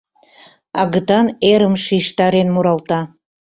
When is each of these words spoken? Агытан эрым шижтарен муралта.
Агытан 0.81 1.27
эрым 1.51 1.75
шижтарен 1.83 2.47
муралта. 2.55 3.01